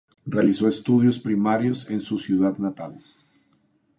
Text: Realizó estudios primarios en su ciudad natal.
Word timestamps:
Realizó 0.25 0.67
estudios 0.67 1.19
primarios 1.19 1.87
en 1.91 2.01
su 2.01 2.17
ciudad 2.17 2.57
natal. 2.57 3.03